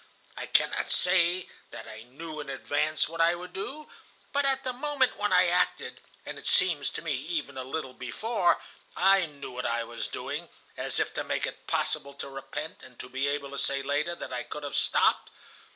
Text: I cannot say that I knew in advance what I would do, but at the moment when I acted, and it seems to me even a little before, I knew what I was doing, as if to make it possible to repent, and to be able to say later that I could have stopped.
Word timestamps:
I 0.35 0.47
cannot 0.47 0.89
say 0.89 1.47
that 1.69 1.87
I 1.87 2.01
knew 2.01 2.39
in 2.39 2.49
advance 2.49 3.07
what 3.07 3.21
I 3.21 3.35
would 3.35 3.53
do, 3.53 3.87
but 4.33 4.45
at 4.45 4.63
the 4.63 4.73
moment 4.73 5.15
when 5.15 5.31
I 5.31 5.45
acted, 5.45 6.01
and 6.25 6.39
it 6.39 6.47
seems 6.47 6.89
to 6.89 7.03
me 7.03 7.13
even 7.13 7.55
a 7.55 7.63
little 7.63 7.93
before, 7.93 8.59
I 8.95 9.27
knew 9.27 9.51
what 9.51 9.67
I 9.67 9.83
was 9.83 10.07
doing, 10.07 10.49
as 10.75 10.99
if 10.99 11.13
to 11.13 11.23
make 11.23 11.45
it 11.45 11.67
possible 11.67 12.15
to 12.15 12.27
repent, 12.27 12.81
and 12.81 12.97
to 12.97 13.09
be 13.09 13.27
able 13.27 13.51
to 13.51 13.59
say 13.59 13.83
later 13.83 14.15
that 14.15 14.33
I 14.33 14.41
could 14.41 14.63
have 14.63 14.73
stopped. 14.75 15.29